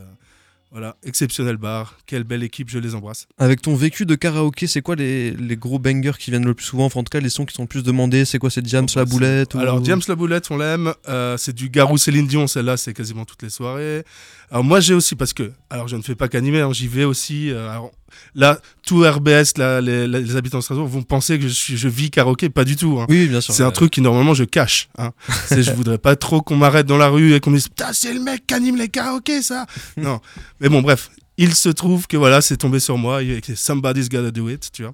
Voilà, 0.71 0.95
exceptionnel 1.03 1.57
bar. 1.57 1.97
Quelle 2.05 2.23
belle 2.23 2.43
équipe, 2.43 2.69
je 2.69 2.77
les 2.79 2.93
embrasse. 2.93 3.27
Avec 3.37 3.61
ton 3.61 3.75
vécu 3.75 4.05
de 4.05 4.15
karaoké, 4.15 4.67
c'est 4.67 4.81
quoi 4.81 4.95
les, 4.95 5.31
les 5.31 5.55
gros 5.55 5.79
bangers 5.79 6.17
qui 6.19 6.29
viennent 6.31 6.45
le 6.45 6.53
plus 6.53 6.65
souvent? 6.65 6.85
Enfin, 6.85 6.99
en 6.99 7.03
tout 7.03 7.09
cas, 7.09 7.19
les 7.19 7.29
sons 7.29 7.45
qui 7.45 7.55
sont 7.55 7.63
le 7.63 7.67
plus 7.67 7.83
demandés, 7.83 8.25
c'est 8.25 8.37
quoi? 8.39 8.49
C'est 8.49 8.65
James 8.67 8.87
la 8.95 9.05
boulette 9.05 9.55
ou- 9.55 9.59
Alors 9.59 9.83
James 9.85 10.01
la 10.07 10.15
boulette, 10.15 10.51
on 10.51 10.57
l'aime. 10.57 10.93
Euh, 11.07 11.37
c'est 11.37 11.53
du 11.55 11.69
Garou 11.69 11.97
Céline 11.97 12.27
Dion, 12.27 12.47
celle-là, 12.47 12.77
c'est 12.77 12.93
quasiment 12.93 13.25
toutes 13.25 13.43
les 13.43 13.49
soirées. 13.49 14.03
Alors 14.51 14.63
moi 14.63 14.79
j'ai 14.79 14.93
aussi 14.93 15.15
parce 15.15 15.33
que, 15.33 15.51
alors 15.69 15.87
je 15.87 15.95
ne 15.95 16.01
fais 16.01 16.15
pas 16.15 16.27
qu'animer, 16.29 16.61
hein, 16.61 16.71
j'y 16.73 16.87
vais 16.87 17.03
aussi. 17.03 17.51
euh, 17.51 17.69
alors, 17.69 17.91
là, 18.35 18.59
tout 18.85 19.01
RBS, 19.03 19.57
là, 19.57 19.81
les, 19.81 20.07
les 20.07 20.35
habitants 20.35 20.59
de 20.59 20.63
Strasbourg 20.63 20.87
vont 20.87 21.03
penser 21.03 21.39
que 21.39 21.47
je, 21.47 21.87
vis 21.87 22.09
karaoké, 22.09 22.49
pas 22.49 22.63
du 22.63 22.75
tout. 22.75 22.99
hein. 22.99 23.05
Oui, 23.09 23.27
bien 23.27 23.41
sûr. 23.41 23.53
C'est 23.53 23.63
un 23.63 23.67
euh, 23.67 23.71
truc 23.71 23.91
qui 23.91 24.01
normalement 24.01 24.33
je 24.33 24.43
cache. 24.43 24.89
Hein. 24.97 25.11
Je 25.51 25.71
voudrais 25.71 25.97
pas 25.97 26.15
trop 26.15 26.41
qu'on 26.41 26.55
m'arrête 26.55 26.85
dans 26.85 26.97
la 26.97 27.09
rue 27.09 27.33
et 27.33 27.39
qu'on 27.39 27.51
me 27.51 27.57
dise 27.57 27.67
putain 27.67 27.91
c'est 27.93 28.13
le 28.13 28.19
mec 28.19 28.45
qui 28.47 28.53
anime 28.53 28.77
les 28.77 28.89
karaokés 28.89 29.41
ça. 29.41 29.65
non. 29.97 30.19
Mais 30.59 30.69
bon 30.69 30.81
bref, 30.81 31.09
il 31.37 31.53
se 31.55 31.69
trouve 31.69 32.07
que 32.07 32.17
voilà 32.17 32.41
c'est 32.41 32.57
tombé 32.57 32.79
sur 32.79 32.97
moi. 32.97 33.17
A 33.17 33.21
écrit 33.21 33.55
Somebody's 33.55 34.09
Gotta 34.09 34.31
Do 34.31 34.49
It, 34.49 34.69
tu 34.71 34.83
vois. 34.83 34.91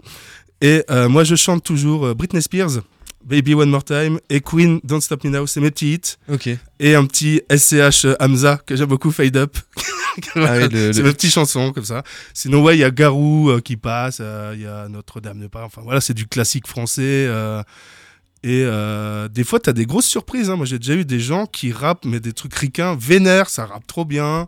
Et 0.61 0.83
euh, 0.89 1.09
moi 1.09 1.23
je 1.23 1.35
chante 1.35 1.63
toujours 1.63 2.05
euh, 2.07 2.13
Britney 2.13 2.41
Spears, 2.41 2.81
Baby 3.25 3.53
One 3.53 3.69
More 3.69 3.83
Time 3.83 4.19
et 4.29 4.41
Queen 4.41 4.79
Don't 4.83 5.01
Stop 5.01 5.23
Me 5.23 5.29
Now, 5.29 5.47
c'est 5.47 5.59
mes 5.61 5.71
petits 5.71 5.93
hits. 5.93 6.17
Ok. 6.31 6.49
Et 6.79 6.95
un 6.95 7.05
petit 7.05 7.41
SCH 7.49 8.07
Hamza 8.19 8.59
que 8.65 8.75
j'aime 8.75 8.87
beaucoup, 8.89 9.11
Fade 9.11 9.37
Up. 9.37 9.57
Ah 10.35 10.55
oui, 10.57 10.69
le- 10.71 10.93
c'est 10.93 11.01
le- 11.01 11.07
mes 11.07 11.13
petites 11.13 11.31
chansons 11.33 11.71
comme 11.71 11.85
ça. 11.85 12.03
Sinon 12.33 12.61
ouais 12.63 12.75
il 12.75 12.79
y 12.79 12.83
a 12.83 12.91
Garou 12.91 13.49
euh, 13.49 13.59
qui 13.61 13.77
passe, 13.77 14.17
euh, 14.21 14.53
il 14.55 14.61
y 14.61 14.67
a 14.67 14.87
Notre-Dame 14.89 15.39
de 15.39 15.47
Paris. 15.47 15.65
Enfin 15.65 15.81
voilà 15.83 16.01
c'est 16.01 16.13
du 16.13 16.27
classique 16.27 16.67
français. 16.67 17.01
euh, 17.27 17.61
et 18.45 18.65
des 19.29 19.43
fois, 19.45 19.59
tu 19.61 19.69
as 19.69 19.73
des 19.73 19.85
grosses 19.85 20.05
surprises. 20.07 20.49
hein. 20.49 20.57
Moi, 20.57 20.65
j'ai 20.65 20.77
déjà 20.77 20.95
eu 20.95 21.05
des 21.05 21.19
gens 21.21 21.45
qui 21.45 21.71
rappent, 21.71 22.03
mais 22.03 22.19
des 22.19 22.33
trucs 22.33 22.53
ricains, 22.53 22.97
vénères, 22.99 23.49
ça 23.49 23.65
rappe 23.65 23.87
trop 23.87 24.03
bien. 24.03 24.47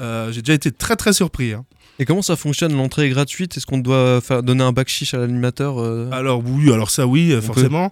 J'ai 0.00 0.42
déjà 0.42 0.54
été 0.54 0.72
très, 0.72 0.96
très 0.96 1.12
surpris. 1.12 1.52
hein. 1.52 1.64
Et 2.00 2.04
comment 2.04 2.22
ça 2.22 2.34
fonctionne? 2.34 2.76
L'entrée 2.76 3.06
est 3.06 3.10
gratuite? 3.10 3.56
Est-ce 3.56 3.66
qu'on 3.66 3.78
doit 3.78 4.20
faire, 4.20 4.42
donner 4.42 4.64
un 4.64 4.72
bac 4.72 4.88
chiche 4.88 5.14
à 5.14 5.18
l'animateur 5.18 5.78
Alors, 6.12 6.42
oui, 6.44 6.72
alors 6.72 6.90
ça, 6.90 7.06
oui, 7.06 7.32
On 7.36 7.40
forcément. 7.40 7.90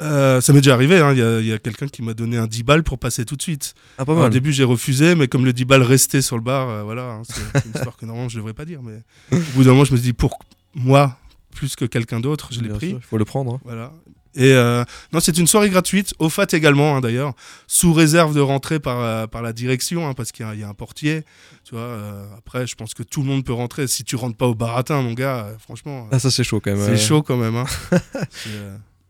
Euh, 0.00 0.40
ça 0.40 0.52
m'est 0.52 0.60
déjà 0.60 0.74
arrivé. 0.74 0.98
hein. 0.98 1.12
Il 1.14 1.46
y 1.46 1.52
a, 1.52 1.58
quelqu'un 1.58 1.88
qui 1.88 2.02
m'a 2.02 2.12
donné 2.14 2.36
un 2.36 2.46
10 2.46 2.62
balles 2.64 2.82
pour 2.82 2.98
passer 2.98 3.24
tout 3.24 3.36
de 3.36 3.42
suite. 3.42 3.74
Ah, 3.98 4.04
pas 4.04 4.12
au 4.12 4.28
début, 4.28 4.52
j'ai 4.52 4.64
refusé, 4.64 5.14
mais 5.14 5.26
comme 5.28 5.44
le 5.44 5.52
10 5.52 5.64
balles 5.64 5.82
restait 5.82 6.22
sur 6.22 6.36
le 6.36 6.42
bar, 6.42 6.68
euh, 6.68 6.82
voilà, 6.82 7.04
hein, 7.12 7.22
c'est 7.24 7.64
une 7.64 7.70
histoire 7.74 7.96
que 7.96 8.04
normalement, 8.06 8.28
je 8.28 8.36
devrais 8.36 8.52
pas 8.54 8.64
dire. 8.66 8.80
Mais 8.82 9.02
au 9.32 9.40
bout 9.54 9.64
d'un 9.64 9.70
moment, 9.70 9.84
je 9.84 9.92
me 9.92 9.96
suis 9.96 10.04
dit, 10.08 10.12
pour 10.12 10.38
moi, 10.74 11.18
plus 11.54 11.76
que 11.76 11.84
quelqu'un 11.86 12.20
d'autre, 12.20 12.48
je 12.52 12.60
l'ai 12.60 12.68
pris. 12.68 12.90
Il 12.90 13.00
faut 13.00 13.16
le 13.18 13.24
prendre. 13.24 13.54
hein. 13.54 13.60
Voilà. 13.64 13.92
Et 14.38 14.52
euh, 14.52 14.84
non, 15.14 15.20
c'est 15.20 15.38
une 15.38 15.46
soirée 15.46 15.70
gratuite, 15.70 16.12
au 16.18 16.28
FAT 16.28 16.48
également 16.52 17.00
d'ailleurs, 17.00 17.32
sous 17.66 17.94
réserve 17.94 18.34
de 18.34 18.40
rentrer 18.40 18.78
par, 18.78 19.26
par 19.30 19.40
la 19.40 19.54
direction, 19.54 20.12
parce 20.12 20.30
qu'il 20.30 20.46
y, 20.54 20.58
y 20.58 20.62
a 20.62 20.68
un 20.68 20.74
portier. 20.74 21.22
Tu 21.64 21.74
vois, 21.74 21.96
après, 22.36 22.66
je 22.66 22.74
pense 22.74 22.92
que 22.92 23.02
tout 23.02 23.22
le 23.22 23.28
monde 23.28 23.46
peut 23.46 23.54
rentrer. 23.54 23.86
Si 23.86 24.04
tu 24.04 24.14
rentres 24.14 24.36
pas 24.36 24.46
au 24.46 24.54
baratin, 24.54 25.00
mon 25.00 25.14
gars, 25.14 25.48
franchement, 25.58 26.06
Ah, 26.12 26.18
ça, 26.18 26.30
c'est 26.30 26.44
chaud 26.44 26.60
quand 26.60 26.76
même. 26.76 26.84
c'est 26.84 26.98
chaud 27.02 27.22
quand 27.22 27.38
même. 27.38 27.64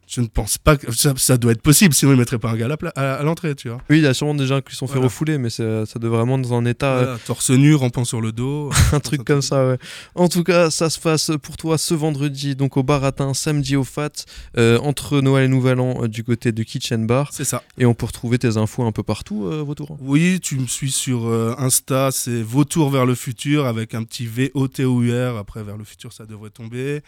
hein. 0.07 0.11
Euh, 0.11 0.13
je 0.17 0.21
ne 0.21 0.27
pense 0.27 0.59
pas 0.59 0.77
que 0.77 0.93
ça, 0.93 1.13
ça 1.17 1.37
doit 1.37 1.53
être 1.53 1.63
possible, 1.63 1.95
sinon 1.95 2.13
ils 2.13 2.19
mettraient 2.19 2.39
pas 2.39 2.51
un 2.51 2.57
gars 2.57 2.69
à 2.97 3.23
l'entrée, 3.23 3.55
tu 3.55 3.69
vois. 3.69 3.79
Oui, 3.91 3.99
il 3.99 4.05
y 4.05 4.07
a 4.07 4.15
sûrement 4.15 4.35
des 4.35 4.47
gens 4.47 4.61
qui 4.61 4.75
sont 4.77 4.87
fait 4.87 4.95
Voilà. 4.95 5.07
refouler, 5.07 5.39
mais 5.39 5.51
ça 5.51 5.85
doit 5.97 6.11
vraiment 6.11 6.39
dans 6.39 6.55
un 6.55 6.65
état, 6.65 6.87
euh, 6.95 7.03
Voilà, 7.05 7.19
torse 7.27 7.51
nu, 7.51 7.75
rampant 7.75 8.05
sur 8.05 8.21
le 8.21 8.33
dos. 8.33 8.71
un 8.93 9.01
truc 9.01 9.25
comme 9.25 9.43
ça, 9.43 9.67
ouais. 9.67 9.79
En 10.15 10.29
tout 10.29 10.45
cas, 10.45 10.71
ça 10.71 10.91
se 10.91 10.99
passe 10.99 11.31
pour 11.43 11.57
toi 11.57 11.79
ce 11.79 11.95
vendredi, 11.95 12.55
donc 12.57 12.77
au 12.77 12.83
Baratin, 12.83 13.35
samedi 13.35 13.77
au 13.77 13.85
Fat, 13.85 14.25
euh, 14.57 14.79
entre 14.81 15.21
Noël 15.21 15.45
et 15.45 15.49
Nouvel 15.49 15.81
An, 15.81 16.03
euh, 16.05 16.09
du 16.09 16.25
côté 16.25 16.53
du 16.53 16.65
Kitchen 16.65 17.07
Bar. 17.07 17.31
C'est 17.33 17.45
ça. 17.45 17.63
Et 17.79 17.87
on 17.87 17.95
peut 17.95 18.07
retrouver 18.07 18.39
tes 18.39 18.57
infos 18.57 18.85
un 18.85 18.93
peu 18.93 19.03
partout, 19.03 19.47
euh, 19.47 19.63
Vautour. 19.63 19.97
Oui, 20.01 20.41
tu 20.41 20.57
me 20.59 20.67
suis 20.67 20.91
sur 20.91 21.27
euh, 21.27 21.55
Insta, 21.59 22.11
c'est 22.13 22.43
Vautour 22.43 22.91
vers 22.91 23.07
le 23.07 23.15
futur 23.15 23.67
avec 23.67 23.95
un 23.95 24.05
petit 24.05 24.27
V-O-T-O-U-R. 24.27 25.37
Après, 25.37 25.63
vers 25.63 25.77
le 25.77 25.85
futur, 25.85 26.13
ça 26.13 26.27
devrait 26.27 26.51
tomber. 26.51 27.03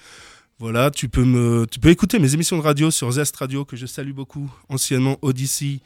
Voilà, 0.60 0.90
tu 0.90 1.08
peux, 1.08 1.64
écouter 1.84 2.18
mes 2.18 2.34
émissions 2.34 2.56
de 2.56 2.62
radio 2.62 2.90
sur 2.90 3.08
Zest 3.12 3.36
Radio, 3.36 3.64
que 3.64 3.76
je 3.76 3.86
salue 3.86 4.10
beaucoup, 4.10 4.50
anciennement 4.68 5.16
Odyssey. 5.22 5.78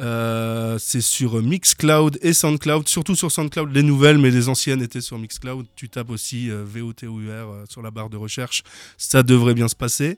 Euh, 0.00 0.78
c'est 0.78 1.00
sur 1.00 1.42
Mixcloud 1.42 2.20
et 2.22 2.32
Soundcloud, 2.32 2.86
surtout 2.86 3.16
sur 3.16 3.32
Soundcloud, 3.32 3.72
les 3.74 3.82
nouvelles, 3.82 4.18
mais 4.18 4.30
les 4.30 4.48
anciennes 4.48 4.82
étaient 4.82 5.00
sur 5.00 5.18
Mixcloud. 5.18 5.66
Tu 5.74 5.88
tapes 5.88 6.10
aussi 6.10 6.48
euh, 6.48 6.64
VOTOUR 6.64 7.20
euh, 7.28 7.64
sur 7.68 7.82
la 7.82 7.90
barre 7.90 8.08
de 8.08 8.16
recherche, 8.16 8.62
ça 8.98 9.24
devrait 9.24 9.54
bien 9.54 9.66
se 9.66 9.74
passer. 9.74 10.16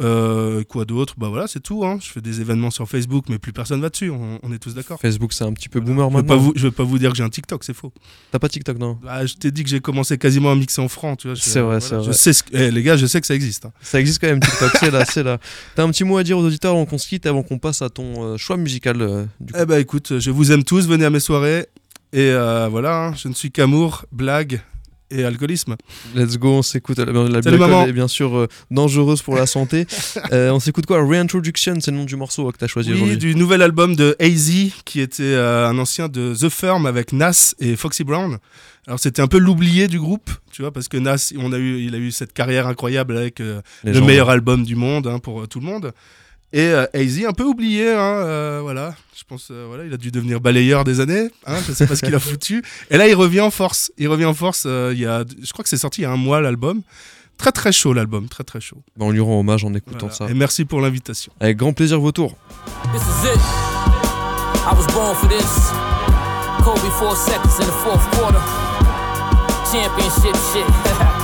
Euh, 0.00 0.64
quoi 0.64 0.84
d'autre? 0.84 1.14
Bah 1.18 1.28
voilà, 1.28 1.46
c'est 1.46 1.60
tout. 1.60 1.84
hein. 1.84 1.98
Je 2.02 2.08
fais 2.10 2.20
des 2.20 2.40
événements 2.40 2.70
sur 2.70 2.88
Facebook, 2.88 3.26
mais 3.28 3.38
plus 3.38 3.52
personne 3.52 3.80
va 3.80 3.88
dessus, 3.90 4.10
on, 4.10 4.38
on 4.42 4.52
est 4.52 4.58
tous 4.58 4.74
d'accord. 4.74 4.98
Facebook, 5.00 5.32
c'est 5.32 5.44
un 5.44 5.52
petit 5.52 5.68
peu 5.68 5.80
boomer 5.80 6.08
Je 6.10 6.16
maintenant. 6.16 6.28
pas 6.28 6.36
vous, 6.36 6.52
je 6.56 6.66
vais 6.68 6.70
pas 6.70 6.84
vous 6.84 6.98
dire 6.98 7.10
que 7.10 7.16
j'ai 7.16 7.22
un 7.22 7.28
TikTok, 7.28 7.62
c'est 7.64 7.74
faux. 7.74 7.92
T'as 8.32 8.38
pas 8.38 8.48
TikTok, 8.48 8.78
non? 8.78 8.98
Bah, 9.02 9.26
je 9.26 9.34
t'ai 9.34 9.50
dit 9.50 9.62
que 9.62 9.68
j'ai 9.70 9.80
commencé 9.80 10.16
quasiment 10.18 10.50
à 10.50 10.54
mixer 10.54 10.80
en 10.80 10.88
franc, 10.88 11.16
tu 11.16 11.28
vois. 11.28 11.34
je- 11.34 11.42
C'est 11.42 11.60
vrai, 11.60 11.80
c'est 11.80 11.96
vrai. 11.96 12.12
sais 12.12 12.32
ce 12.32 12.42
que- 12.42 12.56
eh, 12.56 12.70
les 12.70 12.82
gars, 12.82 12.96
je 12.96 13.06
sais 13.06 13.20
que 13.20 13.26
ça 13.26 13.34
existe. 13.34 13.66
hein. 13.66 13.72
Ça 13.82 14.00
existe 14.00 14.20
quand 14.20 14.28
même, 14.28 14.40
TikTok, 14.40 14.70
c'est 14.80 14.90
là, 14.90 15.04
c'est 15.04 15.22
là. 15.22 15.38
T'as 15.74 15.84
un 15.84 15.90
petit 15.90 16.04
mot 16.04 16.16
à 16.16 16.22
dire 16.22 16.38
aux 16.38 16.44
auditeurs 16.44 16.72
avant 16.72 16.86
qu'on 16.86 16.98
se 16.98 17.06
quitte, 17.08 17.26
avant 17.26 17.42
qu'on 17.42 17.58
passe 17.58 17.82
à 17.82 17.90
ton 17.90 18.24
euh, 18.24 18.36
choix 18.36 18.56
musical 18.56 19.00
euh, 19.02 19.24
du 19.40 19.52
coup? 19.52 19.58
Eh 19.62 19.66
bah 19.66 19.78
écoute, 19.80 20.18
je 20.18 20.30
vous 20.30 20.52
aime 20.52 20.64
tous, 20.64 20.86
venez 20.88 21.04
à 21.04 21.10
mes 21.10 21.20
soirées. 21.20 21.66
Et 22.12 22.30
euh, 22.30 22.68
voilà, 22.68 23.06
hein, 23.08 23.14
je 23.14 23.28
ne 23.28 23.34
suis 23.34 23.52
qu'amour, 23.52 24.04
blague 24.12 24.60
et 25.10 25.24
alcoolisme. 25.24 25.76
Let's 26.14 26.38
go, 26.38 26.48
on 26.58 26.62
s'écoute. 26.62 26.98
La, 26.98 27.06
la 27.12 27.56
maman. 27.58 27.86
est 27.86 27.92
bien 27.92 28.08
sûr 28.08 28.36
euh, 28.36 28.46
dangereuse 28.70 29.22
pour 29.22 29.36
la 29.36 29.46
santé. 29.46 29.86
Euh, 30.32 30.50
on 30.50 30.60
s'écoute 30.60 30.86
quoi? 30.86 31.02
Reintroduction, 31.04 31.74
c'est 31.80 31.90
le 31.90 31.96
nom 31.96 32.04
du 32.04 32.14
morceau 32.14 32.48
euh, 32.48 32.52
que 32.52 32.58
t'as 32.58 32.66
choisi 32.66 32.90
Oui, 32.92 32.96
aujourd'hui. 33.02 33.16
du 33.16 33.34
nouvel 33.34 33.62
album 33.62 33.96
de 33.96 34.16
AZ, 34.20 34.50
qui 34.84 35.00
était 35.00 35.22
euh, 35.22 35.66
un 35.68 35.76
ancien 35.78 36.08
de 36.08 36.34
The 36.34 36.48
Firm 36.48 36.86
avec 36.86 37.12
Nas 37.12 37.54
et 37.58 37.74
Foxy 37.74 38.04
Brown. 38.04 38.38
Alors 38.86 39.00
c'était 39.00 39.22
un 39.22 39.26
peu 39.26 39.38
l'oublié 39.38 39.88
du 39.88 39.98
groupe, 39.98 40.30
tu 40.52 40.62
vois, 40.62 40.72
parce 40.72 40.88
que 40.88 40.96
Nas, 40.96 41.32
on 41.36 41.52
a 41.52 41.58
eu, 41.58 41.80
il 41.80 41.94
a 41.94 41.98
eu 41.98 42.10
cette 42.12 42.32
carrière 42.32 42.66
incroyable 42.66 43.16
avec 43.16 43.40
le 43.40 44.00
meilleur 44.00 44.30
album 44.30 44.64
du 44.64 44.76
monde 44.76 45.06
hein, 45.06 45.18
pour 45.18 45.46
tout 45.48 45.60
le 45.60 45.66
monde. 45.66 45.92
Et 46.52 46.62
euh, 46.62 46.84
AZ, 46.94 47.24
un 47.26 47.32
peu 47.32 47.44
oublié, 47.44 47.90
hein, 47.92 47.98
euh, 48.00 48.58
voilà. 48.62 48.94
Je 49.16 49.22
pense, 49.24 49.48
euh, 49.52 49.66
voilà, 49.68 49.84
il 49.84 49.92
a 49.92 49.96
dû 49.96 50.10
devenir 50.10 50.40
balayeur 50.40 50.82
des 50.82 50.98
années. 51.00 51.30
Hein, 51.46 51.58
je 51.66 51.72
sais 51.72 51.86
pas 51.86 51.94
ce 51.94 52.02
qu'il 52.04 52.14
a 52.14 52.18
foutu. 52.30 52.62
Et 52.90 52.96
là, 52.96 53.06
il 53.06 53.14
revient 53.14 53.40
en 53.42 53.50
force. 53.52 53.92
Il 53.98 54.08
revient 54.08 54.24
en 54.24 54.34
force. 54.34 54.64
euh, 54.66 54.90
il 54.92 54.98
y 55.00 55.06
a, 55.06 55.24
je 55.42 55.52
crois 55.52 55.62
que 55.62 55.68
c'est 55.68 55.76
sorti 55.76 56.00
il 56.00 56.04
y 56.04 56.06
a 56.06 56.10
un 56.10 56.16
mois 56.16 56.40
l'album. 56.40 56.82
Très 57.38 57.52
très 57.52 57.72
chaud 57.72 57.92
l'album, 57.94 58.28
très 58.28 58.44
très 58.44 58.60
chaud. 58.60 58.82
Bah, 58.96 59.06
on 59.06 59.10
lui 59.12 59.20
rend 59.20 59.38
hommage 59.40 59.64
en 59.64 59.72
écoutant 59.74 60.08
Voilà. 60.08 60.14
ça. 60.14 60.28
Et 60.28 60.34
merci 60.34 60.64
pour 60.64 60.80
l'invitation. 60.80 61.32
Avec 61.40 61.56
grand 61.56 61.72
plaisir, 61.72 62.00
Vautour. 62.00 62.36
This 62.92 63.00
is 63.02 63.28
it. 63.32 63.40
I 64.66 64.74
was 64.76 64.86
born 64.92 65.14
for 65.14 65.28
this. 65.28 65.70
Kobe 66.64 66.90
four 66.98 67.14
seconds 67.16 67.58
in 67.60 67.66
the 67.66 67.72
fourth 67.84 68.10
quarter. 68.18 68.40
Championship 69.72 70.36
shit. 70.52 70.66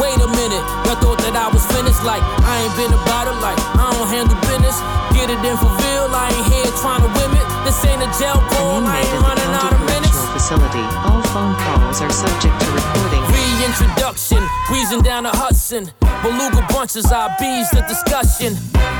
Wait 0.00 0.16
a 0.20 0.28
minute, 0.32 0.64
y'all 0.88 0.96
thought 1.00 1.20
that 1.24 1.36
I 1.36 1.48
was 1.52 1.64
finished? 1.74 2.00
Like 2.04 2.22
I 2.48 2.64
ain't 2.64 2.74
been 2.80 2.92
about 2.92 3.28
it, 3.28 3.36
like 3.44 3.58
I 3.76 3.92
don't 3.92 4.08
handle 4.08 4.36
business. 4.48 4.76
Get 5.12 5.28
it 5.28 5.40
in 5.44 5.56
for 5.60 5.68
real, 5.68 6.08
I 6.08 6.32
ain't 6.32 6.46
here 6.48 6.70
trying 6.80 7.04
to 7.04 7.10
win 7.12 7.30
it. 7.36 7.46
This 7.68 7.78
ain't 7.84 8.00
a 8.02 8.08
jail 8.16 8.40
call, 8.56 8.80
An 8.80 8.88
I 8.88 8.98
inmate 8.98 9.04
ain't 9.04 9.12
the 9.12 9.20
running 9.28 9.50
out 9.52 9.68
county 9.70 9.84
of 9.84 9.90
minutes. 9.92 10.18
facility. 10.32 10.84
All 11.04 11.20
phone 11.30 11.54
calls 11.60 12.00
are 12.00 12.10
subject 12.10 12.54
to 12.56 12.66
recording. 12.72 13.22
Reintroduction, 13.30 14.40
wheezing 14.72 15.02
down 15.02 15.24
the 15.24 15.34
Hudson. 15.72 15.90
Beluga 16.22 16.66
bunches, 16.70 17.10
I 17.10 17.34
bees 17.40 17.70
the 17.70 17.80
discussion. 17.88 18.54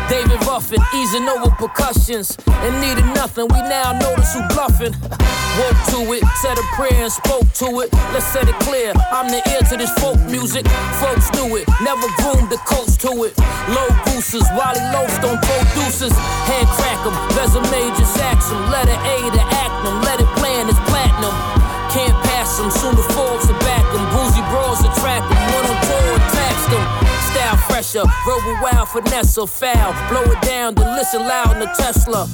David 0.09 0.41
Ruffin, 0.47 0.81
easing 0.97 1.29
over 1.29 1.51
percussions. 1.51 2.37
And 2.49 2.81
needed 2.81 3.05
nothing, 3.15 3.47
we 3.49 3.61
now 3.63 3.93
notice 3.93 4.35
who 4.35 4.41
bluffing. 4.49 4.95
Woke 5.61 5.81
to 5.93 6.01
it, 6.17 6.25
said 6.41 6.57
a 6.59 6.65
prayer 6.75 7.05
and 7.05 7.13
spoke 7.13 7.47
to 7.61 7.81
it. 7.81 7.93
Let's 8.13 8.27
set 8.27 8.49
it 8.49 8.59
clear, 8.61 8.93
I'm 9.13 9.29
the 9.29 9.43
ear 9.53 9.61
to 9.69 9.77
this 9.77 9.93
folk 10.01 10.19
music. 10.31 10.67
Folks 10.99 11.31
knew 11.37 11.57
it, 11.57 11.69
never 11.83 12.09
groomed 12.19 12.49
the 12.49 12.59
coach 12.65 12.97
to 13.05 13.25
it. 13.25 13.37
Low 13.69 13.89
gooses, 14.07 14.49
Wally 14.57 14.81
Loafs 14.97 15.21
don't 15.21 15.41
producers. 15.43 16.13
Hand 16.49 16.69
crack 16.69 17.01
'em, 17.05 17.15
resume 17.37 17.97
just. 17.99 18.13
Letter 18.73 18.99
A 19.05 19.31
to 19.31 19.52
verbal 28.43 28.63
wild, 28.63 28.89
finesse 28.89 29.39
or 29.39 29.47
foul. 29.47 29.93
Blow 30.09 30.23
it 30.23 30.41
down, 30.43 30.75
then 30.75 30.97
listen 30.97 31.21
loud 31.23 31.53
in 31.53 31.61
the 31.61 31.67
Tesla. 31.77 32.29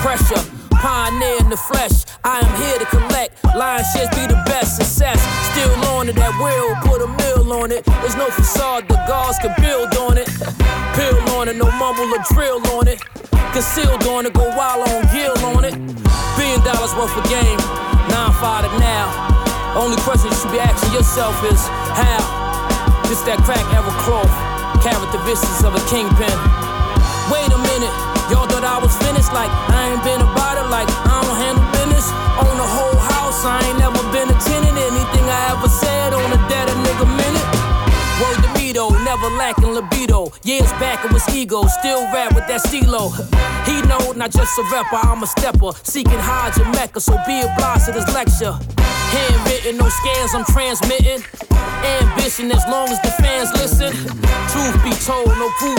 Pressure, 0.00 0.42
pioneer 0.70 1.38
in 1.40 1.48
the 1.48 1.56
flesh. 1.56 2.04
I 2.24 2.40
am 2.40 2.52
here 2.62 2.78
to 2.78 2.86
collect. 2.86 3.44
Lion 3.56 3.84
shares 3.94 4.08
be 4.10 4.26
the 4.26 4.40
best 4.46 4.76
success. 4.76 5.20
Still 5.52 5.72
on 5.96 6.08
it, 6.08 6.16
that 6.16 6.32
will 6.40 6.74
put 6.88 7.02
a 7.02 7.08
mill 7.08 7.52
on 7.52 7.72
it. 7.72 7.84
There's 7.84 8.16
no 8.16 8.30
facade, 8.30 8.88
the 8.88 8.96
guards 9.08 9.38
can 9.38 9.54
build 9.60 9.94
on 9.96 10.18
it. 10.18 10.28
Pill 10.96 11.16
on 11.36 11.48
it, 11.48 11.56
no 11.56 11.70
mumble 11.78 12.08
or 12.12 12.22
drill 12.32 12.60
on 12.76 12.88
it. 12.88 13.00
Concealed 13.52 14.06
on 14.08 14.26
it, 14.26 14.34
go 14.34 14.48
wild 14.56 14.88
on 14.88 15.02
gill 15.14 15.38
on 15.54 15.64
it. 15.64 15.74
Billion 16.36 16.60
dollars 16.64 16.92
worth 16.96 17.14
of 17.16 17.24
game, 17.30 17.58
nine 18.10 18.32
five 18.42 18.66
to 18.66 18.78
now. 18.78 19.06
Only 19.76 19.96
question 20.02 20.30
you 20.30 20.36
should 20.36 20.52
be 20.52 20.58
asking 20.58 20.92
yourself 20.92 21.34
is 21.46 21.62
how? 21.94 22.42
This 23.06 23.20
that 23.22 23.38
crack 23.46 23.62
ever 23.74 23.94
cloth, 24.02 24.32
vicious 25.24 25.64
of 25.64 25.74
a 25.74 25.80
kingpin. 25.88 26.36
Wait 27.32 27.48
a 27.48 27.60
minute, 27.72 27.94
y'all 28.28 28.44
thought 28.44 28.64
I 28.64 28.76
was 28.76 28.92
finished? 29.00 29.32
Like 29.32 29.48
I 29.72 29.96
ain't 29.96 30.04
been 30.04 30.20
about 30.20 30.60
it, 30.60 30.68
like 30.68 30.88
I 31.08 31.24
don't 31.24 31.38
handle 31.40 31.64
business. 31.72 32.12
Own 32.36 32.52
the 32.60 32.68
whole 32.68 33.00
house, 33.00 33.40
I 33.48 33.64
ain't 33.64 33.80
never 33.80 33.96
been 34.12 34.28
a 34.28 34.36
tenant. 34.44 34.76
Anything 34.76 35.24
I 35.24 35.56
ever 35.56 35.68
said 35.72 36.12
on 36.12 36.28
a 36.28 36.40
dead 36.52 36.68
a 36.68 36.76
nigga 36.84 37.08
minute. 37.08 37.48
Word 38.20 38.44
to 38.44 38.50
me 38.60 38.72
though, 38.76 38.92
never 39.08 39.28
lacking 39.74 40.06
libido. 40.06 40.32
Years 40.44 40.70
back 40.72 41.04
it 41.04 41.12
was 41.12 41.26
ego, 41.34 41.66
still 41.66 42.02
rap 42.12 42.34
with 42.34 42.46
that 42.48 42.60
stilo. 42.60 43.10
He 43.66 43.80
know, 43.82 44.12
not 44.12 44.30
just 44.30 44.58
a 44.58 44.62
rapper, 44.72 44.96
I'm 44.96 45.22
a 45.22 45.26
stepper. 45.26 45.72
Seeking 45.82 46.18
Hajj 46.18 46.58
and 46.60 46.70
Mecca, 46.72 47.00
so 47.00 47.16
be 47.26 47.40
obliged 47.40 47.86
to 47.86 47.92
this 47.92 48.08
lecture. 48.14 48.52
Handwritten, 49.14 49.76
no 49.76 49.88
scans 49.88 50.34
I'm 50.34 50.44
transmitting. 50.44 51.22
Ambition 52.00 52.50
as 52.50 52.64
long 52.68 52.88
as 52.88 53.00
the 53.02 53.10
fans 53.22 53.52
listen. 53.52 53.92
Truth 54.50 54.76
be 54.82 54.92
told, 55.04 55.28
no 55.28 55.48
proof 55.58 55.72